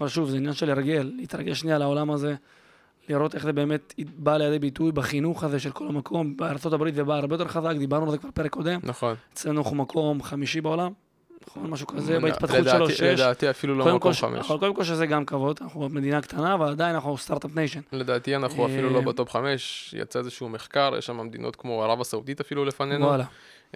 [0.00, 2.34] אבל שוב, זה עניין של הרגל, להתרגל שנייה לעולם הזה,
[3.08, 6.36] לראות איך זה באמת בא לידי ביטוי בחינוך הזה של כל המקום.
[6.36, 8.80] בארה"ב זה בא הרבה יותר חזק, דיברנו על זה כבר פרק קודם.
[8.82, 9.14] נכון.
[9.32, 10.92] אצלנו אנחנו מקום חמישי בעולם.
[11.48, 13.00] נכון, משהו כזה, בהתפתחות שלו, שש.
[13.00, 14.46] לדעתי אפילו לא מקום חמש.
[14.46, 17.80] קודם כל שזה גם כבוד, אנחנו מדינה קטנה, אבל עדיין אנחנו start-up nation.
[17.92, 21.82] לדעתי אנחנו אפילו לא אה, ב top חמש, יצא איזשהו מחקר, יש שם מדינות כמו
[21.82, 23.06] ערב הסעודית אפילו לפנינו.
[23.06, 23.24] וואלה.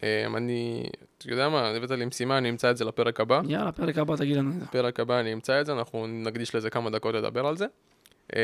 [0.02, 0.86] אה, אני,
[1.18, 3.40] אתה יודע מה, הבאת לי משימה, אני אמצא את זה לפרק הבא.
[3.48, 4.66] יאללה, פרק הבא תגיד לנו את זה.
[4.66, 7.66] פרק הבא אני אמצא את זה, אנחנו נקדיש לזה כמה דקות לדבר על זה.
[8.36, 8.40] אה,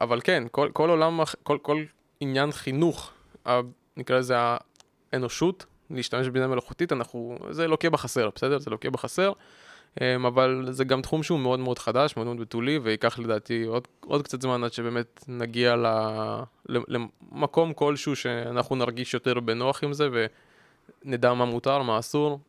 [0.00, 1.78] אבל כן, כל עולם, כל
[2.20, 3.12] עניין חינוך,
[3.96, 4.34] נקרא לזה
[5.12, 8.58] האנושות, להשתמש בבינה מלאכותית, אנחנו, זה לוקה בחסר, בסדר?
[8.58, 9.32] זה לוקה בחסר,
[10.00, 13.88] אמ, אבל זה גם תחום שהוא מאוד מאוד חדש, מאוד מאוד בתולי, וייקח לדעתי עוד,
[14.00, 15.86] עוד קצת זמן עד שבאמת נגיע ל,
[16.68, 20.08] למקום כלשהו שאנחנו נרגיש יותר בנוח עם זה,
[21.04, 22.40] ונדע מה מותר, מה אסור,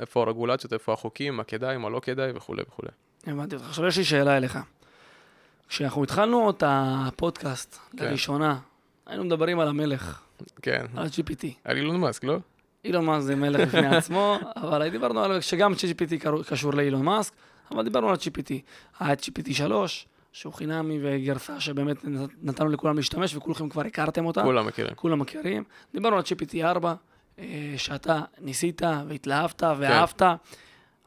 [0.00, 2.88] איפה הרגולציות, איפה החוקים, מה כדאי, מה לא כדאי וכולי וכולי.
[3.26, 3.68] הבנתי אותך.
[3.68, 4.58] עכשיו יש לי שאלה אליך.
[5.68, 8.04] כשאנחנו התחלנו את הפודקאסט כן.
[8.04, 8.58] לראשונה,
[9.06, 10.20] היינו מדברים על המלך.
[10.62, 10.86] כן.
[10.96, 11.46] על ה-GPT.
[11.64, 12.38] על אילון מאסק, לא?
[12.88, 17.32] אילון מאסק זה מלך בפני עצמו, אבל דיברנו על שגם GPT קשור לאילון מאסק,
[17.70, 18.52] אבל דיברנו על GPT.
[19.00, 21.96] היה את GPT 3, שהוא חינמי וגרסה שבאמת
[22.42, 24.42] נתנו לכולם להשתמש וכולכם כבר הכרתם אותה.
[24.42, 24.94] כולם מכירים.
[24.94, 25.64] כולם מכירים.
[25.94, 26.94] דיברנו על GPT 4,
[27.38, 30.22] אה, שאתה ניסית והתלהבת ואהבת.
[30.22, 30.34] כן.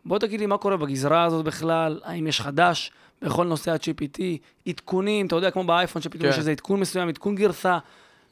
[0.06, 2.92] בוא תגיד לי מה קורה בגזרה הזאת בכלל, האם יש חדש
[3.22, 4.22] בכל נושא ה-GPT,
[4.68, 6.30] עדכונים, אתה יודע, כמו באייפון שפתאום כן.
[6.30, 7.78] יש איזה עדכון מסוים, עדכון גרסה,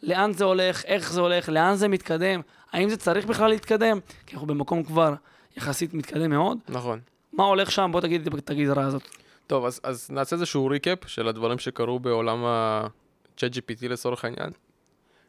[0.03, 2.41] לאן זה הולך, איך זה הולך, לאן זה מתקדם.
[2.71, 3.99] האם זה צריך בכלל להתקדם?
[4.25, 5.13] כי אנחנו במקום כבר
[5.57, 6.57] יחסית מתקדם מאוד.
[6.69, 6.99] נכון.
[7.33, 7.89] מה הולך שם?
[7.91, 9.03] בוא תגיד את הגזרה הזאת.
[9.47, 14.49] טוב, אז, אז נעשה איזשהו ריקאפ של הדברים שקרו בעולם ה-chat GPT לצורך העניין.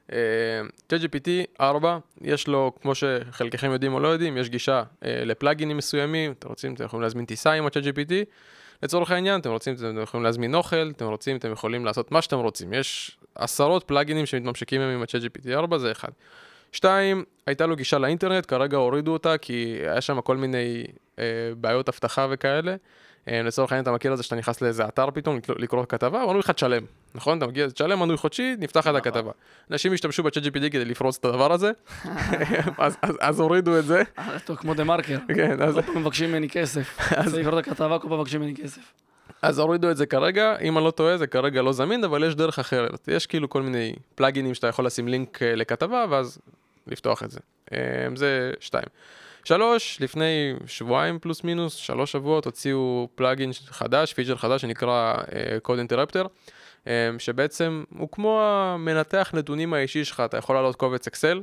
[0.09, 0.13] Uh,
[0.93, 1.29] chat GPT
[1.61, 6.49] 4, יש לו, כמו שחלקכם יודעים או לא יודעים, יש גישה uh, לפלאגינים מסוימים, אתם
[6.49, 8.13] רוצים, אתם יכולים להזמין טיסה עם ה-chat GPT.
[8.83, 12.39] לצורך העניין, אתם רוצים, אתם יכולים להזמין אוכל, אתם רוצים, אתם יכולים לעשות מה שאתם
[12.39, 12.73] רוצים.
[12.73, 16.09] יש עשרות פלאגינים שמתממשקים עם ה-chat GPT 4, זה אחד.
[16.73, 20.85] שתיים, הייתה לו גישה לאינטרנט, כרגע הורידו אותה כי היה שם כל מיני
[21.19, 21.25] אה,
[21.57, 22.77] בעיות אבטחה וכאלה.
[23.29, 26.39] אה, לצורך העניין אתה מכיר את זה שאתה נכנס לאיזה אתר פתאום לקרוא כתבה, מנוי
[26.39, 26.83] לך תשלם,
[27.15, 27.39] נכון?
[27.39, 29.31] אתה מגיע, תשלם מנוי חודשי, נפתח את הכתבה.
[29.71, 31.71] אנשים השתמשו ב-chat GPT כדי לפרוץ את הדבר הזה,
[33.21, 34.03] אז, הורידו את זה.
[34.19, 35.19] אה, טוב, כמו דה מרקר.
[35.35, 35.75] כן, אז...
[35.75, 36.99] כל פעם מבקשים ממני כסף.
[37.17, 38.83] אז לקרוא את הכתבה, כל פעם מבקשים ממני כסף.
[39.43, 42.35] אז הורידו את זה כרגע, אם אני לא טועה זה כרגע לא זמין, אבל יש
[42.35, 43.09] דרך אחרת.
[43.09, 46.39] יש כאילו כל מיני פלאגינים שאתה יכול לשים לינק אה, לכתבה, ואז
[46.87, 47.41] לפתוח את זה.
[48.15, 48.87] זה שתיים.
[49.45, 55.91] שלוש, לפני שבועיים פלוס מינוס, שלוש שבועות, הוציאו פלאגין חדש, פיצ'ר חדש שנקרא uh, Code
[55.91, 56.27] Interrupter,
[56.85, 61.43] um, שבעצם הוא כמו המנתח נתונים האישי שלך, אתה יכול לעלות קובץ אקסל,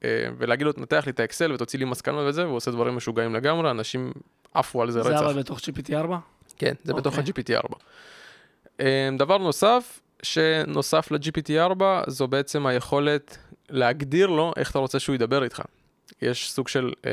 [0.00, 0.04] uh,
[0.38, 3.70] ולהגיד לו, תנתח לי את האקסל ותוציא לי מסקנות וזה, והוא עושה דברים משוגעים לגמרי,
[3.70, 4.12] אנשים
[4.54, 5.18] עפו על זה רצח.
[5.18, 6.18] זה אבל בתוך GPT 4?
[6.56, 6.96] כן, זה okay.
[6.96, 7.32] בתוך אוקיי.
[7.56, 7.76] ה-GPT 4.
[8.78, 8.82] Um,
[9.18, 13.38] דבר נוסף, שנוסף ל-GPT-4 זו בעצם היכולת
[13.70, 15.62] להגדיר לו איך אתה רוצה שהוא ידבר איתך.
[16.24, 17.10] יש סוג של אה,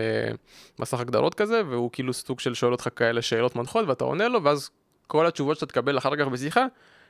[0.79, 4.43] מסך הגדרות כזה, והוא כאילו סוג של שואל אותך כאלה שאלות מנחות, ואתה עונה לו,
[4.43, 4.69] ואז
[5.07, 6.65] כל התשובות שאתה תקבל אחר כך בשיחה,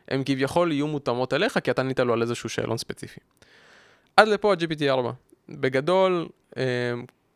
[0.07, 3.19] הן כביכול יהיו מותאמות אליך, כי אתה ענית לו על איזשהו שאלון ספציפי.
[4.17, 5.11] עד לפה ה-GPT-4.
[5.49, 6.63] בגדול, אה,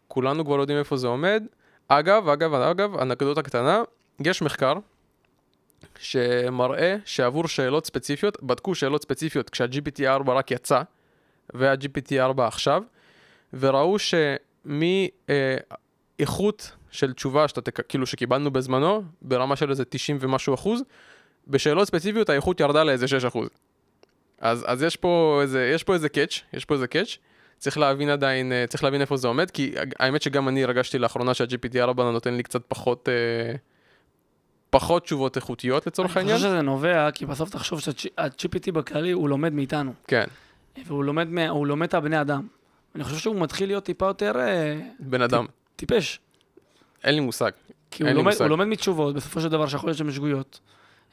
[0.08, 1.44] כולנו כבר יודעים איפה זה עומד.
[1.88, 3.82] אגב, אגב, אגב, אנקדוטה קטנה,
[4.26, 4.74] יש מחקר
[6.00, 10.82] שמראה שעבור שאלות ספציפיות, בדקו שאלות ספציפיות כשה-GPT-4 רק יצא,
[11.54, 12.84] וה-GPT-4 עכשיו,
[13.54, 14.00] וראו
[16.18, 20.82] שמאיכות של תשובה שאתה, כאילו שקיבלנו בזמנו, ברמה של איזה 90 ומשהו אחוז,
[21.48, 23.50] בשאלות ספציפיות האיכות ירדה לאיזה 6 אחוז.
[24.40, 27.18] אז, אז יש פה איזה, יש פה איזה קאץ', יש פה איזה קאץ',
[27.58, 31.34] צריך להבין עדיין, אה, צריך להבין איפה זה עומד, כי האמת שגם אני הרגשתי לאחרונה
[31.34, 33.56] שה-GPT-4 נותן לי קצת פחות, אה,
[34.70, 36.36] פחות תשובות איכותיות לצורך העניין.
[36.36, 39.94] אני חושב שזה נובע, כי בסוף תחשוב שה-GPT בכללי הוא לומד מאיתנו.
[40.08, 40.26] כן.
[40.86, 42.48] והוא לומד, הוא לומד את הבני אדם.
[42.96, 44.40] אני חושב שהוא מתחיל להיות טיפה יותר...
[44.40, 45.46] אה, בן אדם.
[45.76, 46.20] טיפש.
[47.04, 47.52] אין לי מושג.
[47.92, 50.60] כי הוא לומד, הוא לומד מתשובות, בסופו של דבר שיכול להיות שהן שגויות.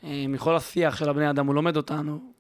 [0.05, 2.33] אה, מכל השיח של הבני אדם, הוא לומד אותנו.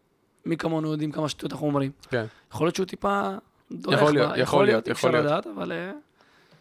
[0.47, 1.91] מי כמונו יודעים כמה שטויות אנחנו אומרים.
[2.11, 2.25] כן.
[2.53, 3.31] יכול להיות שהוא טיפה
[3.71, 5.25] יכול להיות, יכול להיות, יכול להיות.
[5.25, 5.95] לדעת, אבל uh,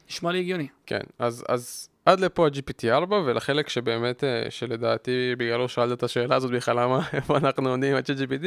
[0.09, 0.67] נשמע לי הגיוני.
[0.85, 6.79] כן, אז, אז עד לפה ה-GPT4, ולחלק שבאמת, שלדעתי, בגללו שאלת את השאלה הזאת בכלל,
[6.79, 8.45] למה, איפה אנחנו עומדים עם ה-GPT,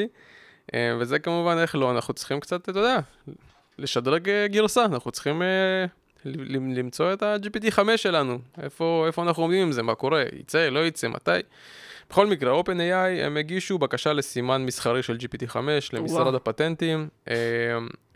[1.00, 2.98] וזה כמובן איך לא, אנחנו צריכים קצת, אתה יודע,
[3.78, 6.24] לשדרג אה, גרסה, אנחנו צריכים uh,
[6.76, 11.08] למצוא את ה-GPT5 שלנו, איפה, איפה אנחנו עומדים עם זה, מה קורה, יצא, לא יצא,
[11.08, 11.30] מתי.
[12.10, 15.56] בכל מקרה, OpenAI הם הגישו בקשה לסימן מסחרי של GPT5
[15.92, 16.36] למשרד וואו.
[16.36, 17.30] הפטנטים, uh,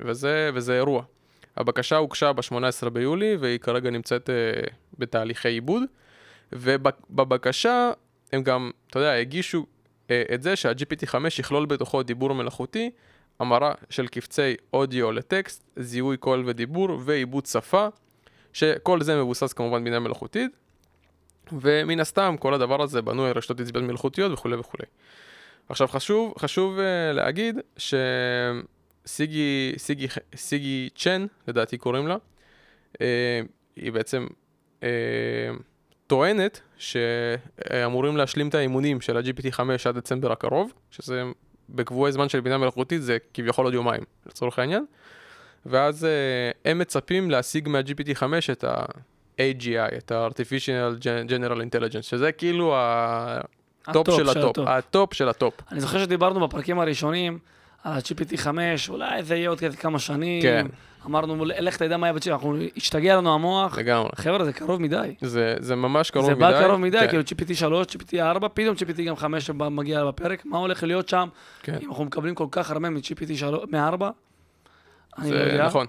[0.01, 1.03] וזה, וזה אירוע.
[1.57, 4.31] הבקשה הוגשה ב-18 ביולי, והיא כרגע נמצאת
[4.99, 5.83] בתהליכי עיבוד,
[6.53, 7.91] ובבקשה
[8.33, 9.67] הם גם, אתה יודע, הגישו
[10.07, 12.91] את זה שה-GPT5 יכלול בתוכו דיבור מלאכותי,
[13.41, 17.89] המרה של קבצי אודיו לטקסט, זיהוי קול ודיבור ועיבוד שפה,
[18.53, 20.51] שכל זה מבוסס כמובן בינה מלאכותית,
[21.53, 24.85] ומן הסתם כל הדבר הזה בנוי על רשתות עצביות מלאכותיות וכולי וכולי.
[25.69, 26.81] עכשיו חשוב, חשוב uh,
[27.15, 32.17] להגיד שסיגי, סיגי, סיגי צ'ן, לדעתי קוראים לה,
[32.93, 32.99] uh,
[33.77, 34.27] היא בעצם
[34.81, 34.85] uh,
[36.07, 41.23] טוענת שאמורים להשלים את האימונים של ה-GPT5 עד דצמבר הקרוב, שזה
[41.71, 44.85] בקבועי זמן של בינה מלאכותית זה כביכול עוד יומיים, לצורך העניין.
[45.67, 54.11] ואז uh, הם מצפים להשיג מה-GPT5 את ה-AGI, את ה-artificial general intelligence, שזה כאילו הטופ
[54.11, 55.55] של הטופ, הטופ של הטופ.
[55.73, 57.39] אני זוכר שדיברנו בפרקים הראשונים
[57.93, 58.49] על ה-GPT5,
[58.89, 60.43] אולי זה יהיה עוד כמה שנים.
[60.43, 60.67] כן.
[61.07, 63.79] אמרנו, לך תדע מה יהיה בצ'יפ, אנחנו, השתגע לנו המוח.
[63.79, 64.11] לגמרי.
[64.15, 65.15] חבר'ה, זה קרוב מדי.
[65.21, 66.45] זה, זה ממש קרוב זה מדי.
[66.47, 67.09] זה בא קרוב מדי, כן.
[67.09, 71.29] כאילו GPT 3, GPT 4, פתאום GPT גם 5 שמגיע בפרק, מה הולך להיות שם?
[71.63, 71.79] כן.
[71.83, 74.05] אם אנחנו מקבלים כל כך הרבה מ-GPT 3, מ-4?
[75.19, 75.67] אני לא יודע.
[75.67, 75.87] נכון.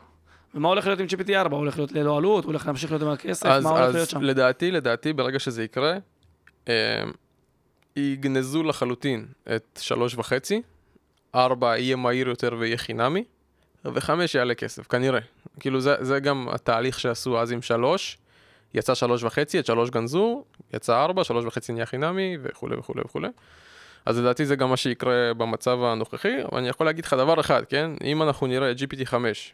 [0.56, 1.56] ומה הולך להיות עם GPT 4?
[1.56, 2.44] הוא הולך להיות ללא עלות?
[2.44, 3.46] הוא הולך להמשיך להיות עם הכסף?
[3.46, 4.18] אז, מה הולך להיות שם?
[4.18, 5.98] אז לדעתי, לדעתי, ברגע שזה יקרה,
[6.70, 7.04] אה,
[7.96, 10.22] יגנזו לחלוטין את 3.5,
[11.36, 13.24] 4 יהיה מהיר יותר ויהיה חינמי.
[13.86, 15.20] וחמש יעלה כסף, כנראה.
[15.60, 18.18] כאילו זה, זה גם התהליך שעשו אז עם שלוש.
[18.74, 23.28] יצא שלוש וחצי, את שלוש גנזו, יצא ארבע, שלוש וחצי נהיה חינמי וכולי וכולי וכולי.
[24.06, 27.66] אז לדעתי זה גם מה שיקרה במצב הנוכחי, אבל אני יכול להגיד לך דבר אחד,
[27.66, 27.92] כן?
[28.04, 29.54] אם אנחנו נראה GPT 5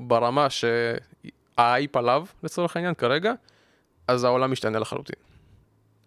[0.00, 3.32] ברמה שהאייפ עליו, לצורך העניין, כרגע,
[4.08, 5.33] אז העולם משתנה לחלוטין.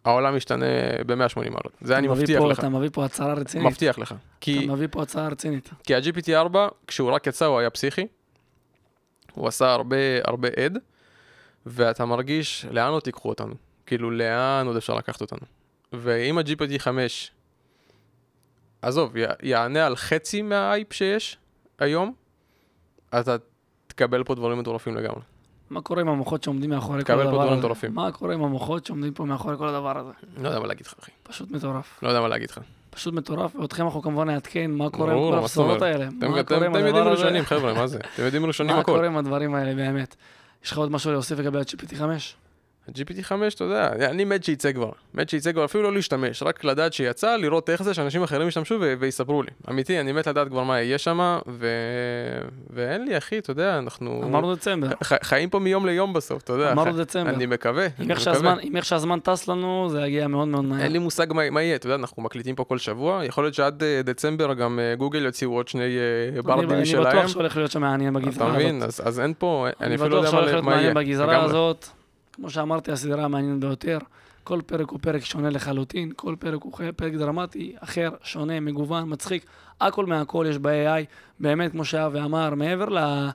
[0.07, 0.65] העולם משתנה
[1.05, 1.71] ב-180 מעלות.
[1.81, 2.59] זה אני מבטיח פה, לך.
[2.59, 3.67] אתה מביא פה הצהרה רצינית.
[3.67, 4.15] מבטיח לך.
[4.41, 4.65] כי...
[4.65, 5.69] אתה מביא פה הצהרה רצינית.
[5.83, 8.07] כי ה-GPT-4, כשהוא רק יצא, הוא היה פסיכי.
[9.33, 10.77] הוא עשה הרבה, הרבה עד,
[11.65, 13.53] ואתה מרגיש לאן עוד תיקחו אותנו.
[13.85, 15.39] כאילו, לאן עוד אפשר לקחת אותנו.
[15.93, 17.31] ואם ה-GPT 5,
[18.81, 21.37] עזוב, יענה על חצי מהאייפ שיש
[21.79, 22.13] היום,
[23.19, 23.35] אתה
[23.87, 25.21] תקבל פה דברים מטורפים לגמרי.
[25.69, 27.55] מה קורה עם המוחות שעומדים מאחורי כל הדבר הזה?
[27.59, 27.93] מטורפים.
[27.95, 30.11] מה קורה עם המוחות שעומדים פה מאחורי כל הדבר הזה?
[30.37, 31.11] לא יודע מה להגיד לך, אחי.
[31.23, 31.99] פשוט מטורף.
[32.03, 32.59] לא יודע מה להגיד לך.
[32.89, 36.07] פשוט מטורף, ואותכם אנחנו כמובן נעדכן מה קורה עם כל הבשורות האלה.
[36.17, 36.31] אתם
[36.85, 37.99] יודעים ראשונים, חבר'ה, מה זה?
[38.15, 38.91] אתם יודעים ראשונים הכל.
[38.91, 40.15] מה קורה עם הדברים האלה, באמת?
[40.65, 42.35] יש לך עוד משהו להוסיף לגבי ה-GPT 5?
[42.87, 44.91] ה-GPT 5, אתה יודע, אני מת שייצא כבר.
[45.13, 48.77] מת שייצא כבר, אפילו לא להשתמש, רק לדעת שיצא, לראות איך זה שאנשים אחרים ישתמשו
[48.81, 49.49] ו- ויספרו לי.
[49.69, 51.67] אמיתי, אני מת לדעת כבר מה יהיה שם, ו...
[52.69, 54.21] ואין לי, אחי, אתה יודע, אנחנו...
[54.23, 54.87] אמרנו דצמבר.
[55.03, 56.71] ח- חיים פה מיום ליום בסוף, אתה יודע.
[56.71, 56.95] אמרנו ח...
[56.95, 57.29] דצמבר.
[57.29, 60.81] אני מקווה, אם איך, שהזמן, אם איך שהזמן טס לנו, זה יגיע מאוד מאוד מהר.
[60.81, 63.53] אין לי מושג מה, מה יהיה, אתה יודע, אנחנו מקליטים פה כל שבוע, יכול להיות
[63.53, 65.97] שעד uh, דצמבר גם uh, גוגל יוציאו עוד שני
[66.37, 67.05] uh, ברדים שלהם.
[67.05, 68.55] אני בטוח שהולך להיות שם מעניין בגזרה הזאת.
[68.55, 68.83] אתה מבין?
[68.83, 70.93] אז, אז אין פה, אני אפילו לא יודע מה יהיה.
[70.93, 71.87] בגזרה הזאת.
[72.37, 73.97] כמו שאמרתי, הסדרה המעניינת ביותר.
[74.43, 79.45] כל פרק הוא פרק שונה לחלוטין, כל פרק הוא פרק דרמטי, אחר, שונה, מגוון, מצחיק.
[79.81, 81.05] הכל מהכל יש ב-AI,
[81.39, 83.29] באמת, כמו שאבי אמר, מעבר ל...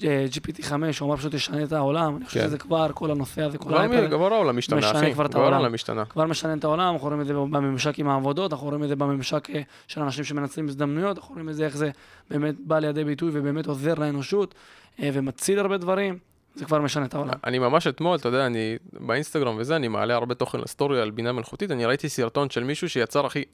[0.00, 2.46] GPT-5, הוא אמר פשוט ישנה את העולם, אני חושב כן.
[2.46, 6.04] שזה כבר, כל הנושא הזה, כל ההייפר, כבר העולם משתנה, אחי, כבר העולם משתנה.
[6.04, 8.96] כבר משנה את העולם, אנחנו רואים את זה בממשק עם העבודות, אנחנו רואים את זה
[8.96, 11.90] בממשק אה, של אנשים שמנצלים הזדמנויות, אנחנו רואים את זה איך זה
[12.30, 14.54] באמת בא לידי ביטוי ובאמת עוזר לאנושות
[15.02, 16.18] אה, ומציל הרבה דברים.
[16.54, 17.34] זה כבר משנה את העולם.
[17.44, 21.32] אני ממש אתמול, אתה יודע, אני באינסטגרם וזה, אני מעלה הרבה תוכן לסטורי על בינה
[21.32, 23.44] מלאכותית, אני ראיתי סרטון של מישהו שיצר, אחי,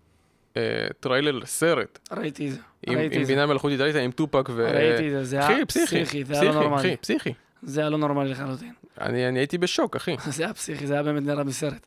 [0.56, 0.62] אה,
[1.00, 1.98] טריילר לסרט.
[2.12, 2.58] ראיתי את זה.
[2.86, 4.70] עם בינה מלאכותית, ראית עם טופק ו...
[4.74, 6.96] ראיתי את זה, זה היה פסיכי, זה היה לא נורמלי.
[6.96, 7.32] פסיכי.
[7.62, 8.72] זה היה לא נורמלי לחלוטין.
[9.00, 10.16] אני הייתי בשוק, אחי.
[10.36, 11.86] זה היה פסיכי, זה היה באמת נראה מסרט.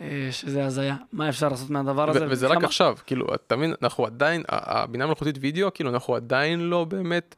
[0.00, 0.96] אה, שזה הזיה.
[1.12, 2.26] מה אפשר לעשות מהדבר הזה?
[2.28, 6.84] וזה רק עכשיו, כאילו, אתה מבין, אנחנו עדיין, הבינה מלאכותית וידאו, כאילו, אנחנו עדיין לא
[6.84, 7.34] באמת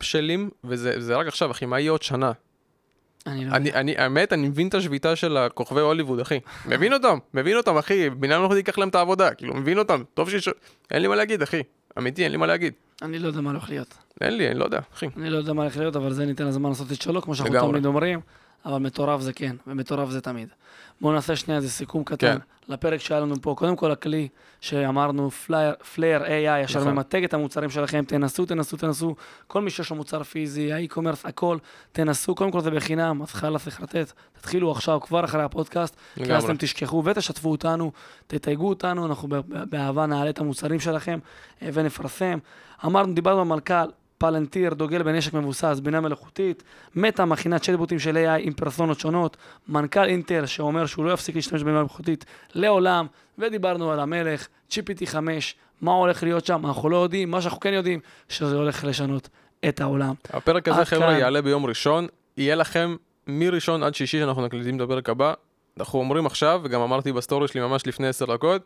[0.00, 2.32] בשלים, וזה רק עכשיו, אחי, מה יהיה עוד שנה?
[3.26, 3.80] אני לא יודע.
[3.80, 6.40] אני, האמת, אני מבין את השביתה של הכוכבי הוליווד, אחי.
[6.66, 8.10] מבין אותם, מבין אותם, אחי.
[8.10, 10.02] בינה מלאכותית ייקח להם את העבודה, כאילו, מבין אותם.
[10.14, 10.48] טוב שיש...
[10.90, 11.62] אין לי מה להגיד, אחי.
[11.98, 12.72] אמיתי, אין לי מה להגיד.
[13.02, 13.94] אני לא יודע מה הולך להיות.
[14.20, 15.06] אין לי, אני לא יודע, אחי.
[15.16, 17.70] אני לא יודע מה הולך להיות, אבל זה ניתן לזמן לעשות את שלו, כמו שאנחנו
[17.70, 18.20] תמיד אומרים.
[18.64, 20.48] אבל מטורף זה כן, ומטורף זה תמיד.
[21.00, 22.38] בואו נעשה שנייה איזה סיכום קטן כן.
[22.72, 23.54] לפרק שהיה לנו פה.
[23.58, 24.28] קודם כל, הכלי
[24.60, 25.30] שאמרנו,
[25.94, 26.92] Flair AI, אשר נכון.
[26.92, 29.14] ממתג את המוצרים שלכם, תנסו, תנסו, תנסו.
[29.46, 31.58] כל מי שיש לו מוצר פיזי, ה e-commerce, הכל,
[31.92, 32.34] תנסו.
[32.34, 34.12] קודם כל זה בחינם, אז חלאס צריך לתת.
[34.32, 37.92] תתחילו עכשיו, כבר אחרי הפודקאסט, כי אז אתם תשכחו ותשתפו אותנו,
[38.26, 41.18] תתייגו אותנו, אנחנו באהבה נעלה את המוצרים שלכם
[41.62, 42.38] אה, ונפרסם.
[42.84, 46.62] אמרנו, דיברנו על מנכ"ל, פלנטיר דוגל בנשק מבוסס, בינה מלאכותית,
[46.94, 49.36] מטא מכינה צ'טבוטים של AI עם פרסונות שונות,
[49.68, 53.06] מנכ"ל אינטל שאומר שהוא לא יפסיק להשתמש בבינה מלאכותית לעולם,
[53.38, 57.72] ודיברנו על המלך, GPT 5, מה הולך להיות שם, אנחנו לא יודעים, מה שאנחנו כן
[57.72, 59.28] יודעים, שזה הולך לשנות
[59.68, 60.14] את העולם.
[60.30, 61.18] הפרק הזה, חבר'ה, כאן...
[61.18, 62.06] יעלה ביום ראשון,
[62.36, 65.34] יהיה לכם מראשון עד שישי שאנחנו נקליטים את הפרק הבא.
[65.78, 68.62] אנחנו אומרים עכשיו, וגם אמרתי בסטורי שלי ממש לפני עשר דקות,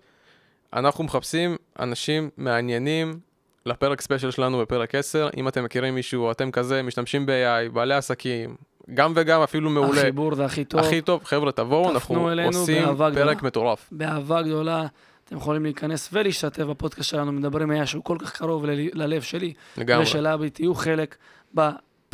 [0.72, 3.18] אנחנו מחפשים אנשים מעניינים,
[3.66, 5.28] לפרק special שלנו בפרק 10.
[5.36, 8.56] אם אתם מכירים מישהו, אתם כזה, משתמשים ב-AI, בעלי עסקים,
[8.94, 10.00] גם וגם אפילו מעולה.
[10.00, 10.80] החיבור זה הכי טוב.
[10.80, 13.88] הכי טוב, חבר'ה, תבואו, אנחנו עושים פרק גדולה, מטורף.
[13.92, 14.86] באהבה גדולה.
[15.24, 19.52] אתם יכולים להיכנס ולהשתתף בפודקאסט שלנו, מדברים אהה, שהוא כל כך קרוב ללב שלי.
[19.76, 20.02] לגמרי.
[20.02, 21.16] ושל אבי, תהיו חלק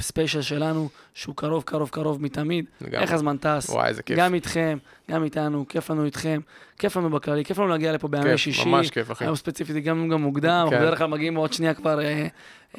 [0.01, 2.65] בספיישל שלנו, שהוא קרוב, קרוב, קרוב מתמיד.
[2.81, 2.99] לגמרי.
[2.99, 3.71] איך הזמן טס.
[3.71, 4.19] וואי, איזה כיף.
[4.19, 4.79] גם איתכם,
[5.11, 6.41] גם איתנו, כיף לנו איתכם.
[6.79, 8.69] כיף לנו בכללי, כיף לנו להגיע לפה בימי שישי.
[8.69, 9.25] ממש כיף, אחי.
[9.25, 10.75] היום ספציפית הגענו גם מוקדם, כן.
[10.75, 12.27] אנחנו בדרך כלל מגיעים עוד שנייה כבר אה,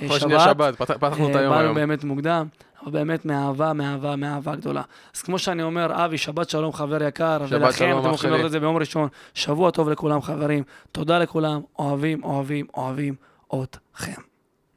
[0.02, 0.20] אה, שבת.
[0.20, 1.64] שנייה שבת, פתחנו את היום היום.
[1.64, 2.48] באנו באמת מוקדם,
[2.84, 4.82] אבל באמת מאהבה, מאהבה, מאהבה גדולה.
[5.16, 8.60] אז כמו שאני אומר, אבי, שבת שלום, חבר יקר, ולכם, אתם הולכים לראות את זה
[8.60, 9.10] ביום ראשון.
[9.34, 10.64] שבוע טוב לכולם, חברים.
[10.92, 13.16] תודה לכולם, אוהבים, אוהבים, אוהבים
[13.64, 14.31] אתכם.